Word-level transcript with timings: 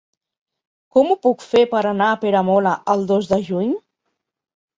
Com 0.95 1.11
ho 1.11 1.17
puc 1.25 1.45
fer 1.47 1.61
per 1.73 1.81
anar 1.89 2.07
a 2.15 2.15
Peramola 2.25 2.73
el 2.95 3.05
dos 3.13 3.29
de 3.35 3.41
juny? 3.53 3.71